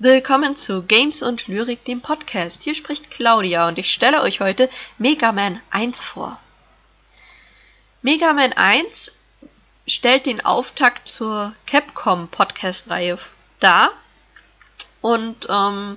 [0.00, 2.62] Willkommen zu Games und Lyrik, dem Podcast.
[2.62, 6.38] Hier spricht Claudia und ich stelle euch heute Mega Man 1 vor.
[8.02, 9.18] Mega Man 1
[9.88, 13.18] stellt den Auftakt zur Capcom Podcast-Reihe
[13.58, 13.90] dar
[15.00, 15.96] und ähm,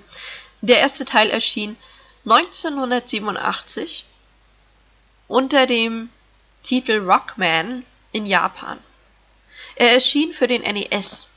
[0.61, 1.77] der erste Teil erschien
[2.25, 4.05] 1987
[5.27, 6.09] unter dem
[6.63, 8.79] Titel Rockman in Japan.
[9.75, 11.30] Er erschien für den NES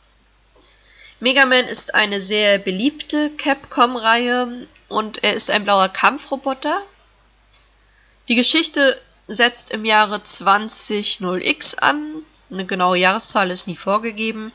[1.25, 6.83] Mega Man ist eine sehr beliebte Capcom-Reihe und er ist ein blauer Kampfroboter.
[8.29, 12.17] Die Geschichte setzt im Jahre 200X an.
[12.51, 14.53] Eine genaue Jahreszahl ist nie vorgegeben.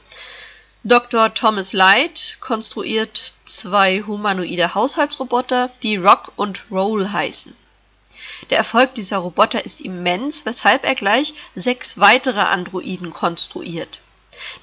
[0.84, 1.34] Dr.
[1.34, 7.56] Thomas Light konstruiert zwei humanoide Haushaltsroboter, die Rock und Roll heißen.
[8.52, 14.02] Der Erfolg dieser Roboter ist immens, weshalb er gleich sechs weitere Androiden konstruiert.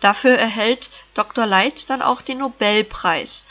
[0.00, 1.46] Dafür erhält Dr.
[1.46, 3.46] Light dann auch den Nobelpreis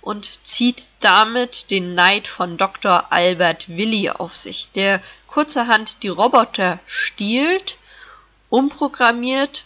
[0.00, 3.10] und zieht damit den Neid von Dr.
[3.10, 7.78] Albert Willi auf sich, der kurzerhand die Roboter stiehlt,
[8.48, 9.64] umprogrammiert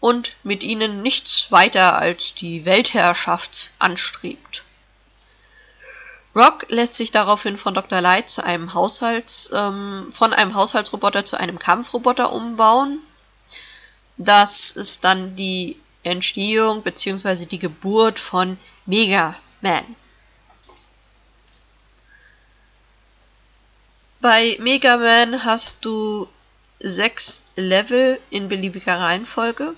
[0.00, 4.64] und mit ihnen nichts weiter als die Weltherrschaft anstrebt.
[6.34, 8.00] Rock lässt sich daraufhin von Dr.
[8.00, 13.00] Light zu einem Haushalts, ähm, von einem Haushaltsroboter zu einem Kampfroboter umbauen
[14.16, 17.46] das ist dann die Entstehung bzw.
[17.46, 19.96] die Geburt von Mega Man.
[24.20, 26.28] Bei Mega Man hast du
[26.80, 29.74] sechs Level in beliebiger Reihenfolge.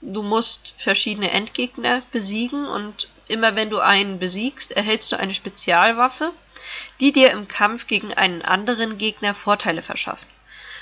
[0.00, 6.32] Du musst verschiedene Endgegner besiegen und immer wenn du einen besiegst, erhältst du eine Spezialwaffe,
[7.00, 10.26] die dir im Kampf gegen einen anderen Gegner Vorteile verschafft.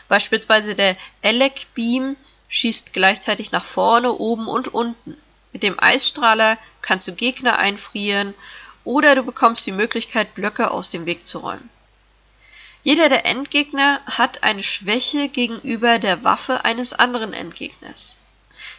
[0.08, 2.16] Beispielsweise der Elec Beam
[2.50, 5.16] schießt gleichzeitig nach vorne, oben und unten.
[5.52, 8.34] Mit dem Eisstrahler kannst du Gegner einfrieren
[8.84, 11.70] oder du bekommst die Möglichkeit, Blöcke aus dem Weg zu räumen.
[12.82, 18.18] Jeder der Endgegner hat eine Schwäche gegenüber der Waffe eines anderen Endgegners.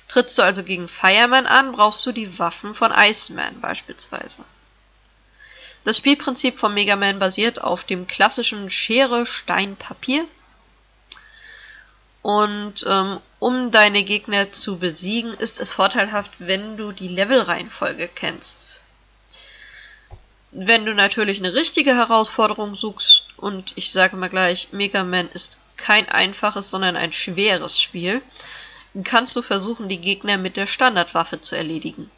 [0.07, 4.43] Trittst du also gegen Fireman an, brauchst du die Waffen von Iceman beispielsweise.
[5.83, 10.25] Das Spielprinzip von Mega Man basiert auf dem klassischen Schere, Stein, Papier
[12.21, 18.81] und ähm, um deine Gegner zu besiegen, ist es vorteilhaft, wenn du die Levelreihenfolge kennst.
[20.51, 25.59] Wenn du natürlich eine richtige Herausforderung suchst, und ich sage mal gleich, Mega Man ist
[25.75, 28.21] kein einfaches, sondern ein schweres Spiel,
[29.03, 32.11] kannst du versuchen, die Gegner mit der Standardwaffe zu erledigen.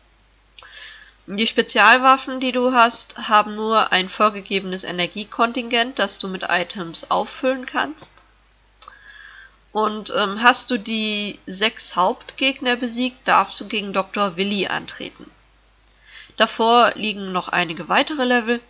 [1.25, 7.66] Die Spezialwaffen, die du hast, haben nur ein vorgegebenes Energiekontingent, das du mit Items auffüllen
[7.66, 8.12] kannst.
[9.73, 14.38] Und ähm, hast du die sechs Hauptgegner besiegt, darfst du gegen Dr.
[14.38, 15.29] Willi antreten.
[16.38, 18.62] Davor liegen noch einige weitere Level.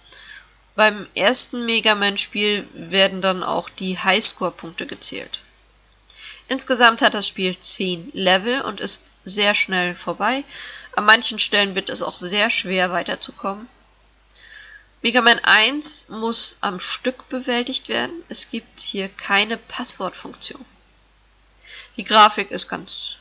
[0.75, 5.41] Beim ersten Mega Man-Spiel werden dann auch die Highscore-Punkte gezählt.
[6.47, 10.45] Insgesamt hat das Spiel 10 Level und ist sehr schnell vorbei.
[10.95, 13.67] An manchen Stellen wird es auch sehr schwer weiterzukommen.
[15.01, 18.23] Mega Man 1 muss am Stück bewältigt werden.
[18.29, 20.65] Es gibt hier keine Passwortfunktion.
[21.97, 23.15] Die Grafik ist ganz,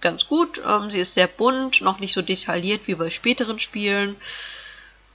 [0.00, 0.62] ganz gut.
[0.66, 4.16] Ähm, sie ist sehr bunt, noch nicht so detailliert wie bei späteren Spielen.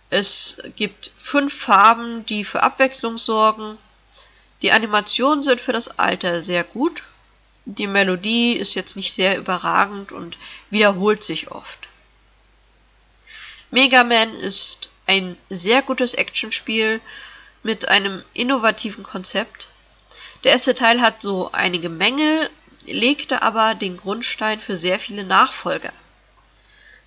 [0.10, 3.78] Es gibt fünf Farben, die für Abwechslung sorgen.
[4.62, 7.04] Die Animationen sind für das Alter sehr gut.
[7.66, 10.38] Die Melodie ist jetzt nicht sehr überragend und
[10.72, 11.88] wiederholt sich oft.
[13.70, 17.02] Mega Man ist ein sehr gutes Actionspiel
[17.62, 19.68] mit einem innovativen Konzept.
[20.44, 22.50] Der erste Teil hat so einige Mängel,
[22.86, 25.94] legte aber den Grundstein für sehr viele Nachfolger.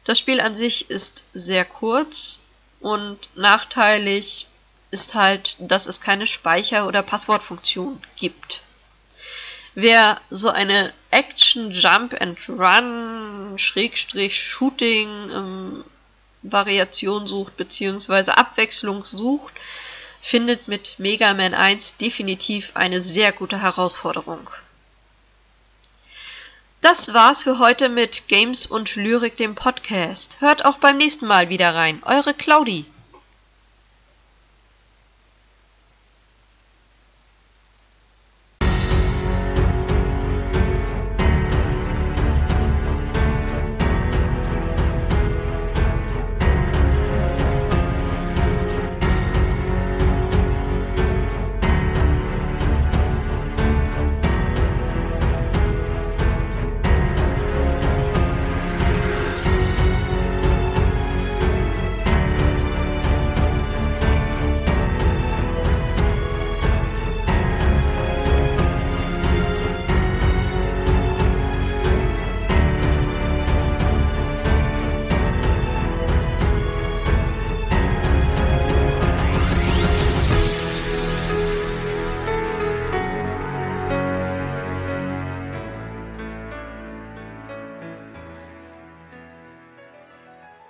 [0.04, 2.40] Das Spiel an sich ist sehr kurz
[2.80, 4.46] und nachteilig
[4.90, 8.62] ist halt, dass es keine Speicher- oder Passwortfunktion gibt.
[9.74, 15.84] Wer so eine Action Jump and Run Schrägstrich Shooting ähm,
[17.26, 19.54] sucht beziehungsweise Abwechslung sucht,
[20.20, 24.50] findet mit Mega Man 1 definitiv eine sehr gute Herausforderung.
[26.82, 30.38] Das war's für heute mit Games und Lyrik dem Podcast.
[30.40, 32.02] Hört auch beim nächsten Mal wieder rein.
[32.04, 32.86] Eure Claudi.